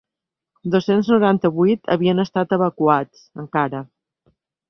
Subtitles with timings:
[0.75, 3.83] Dos-cents noranta-vuit havien estat evacuats, encara.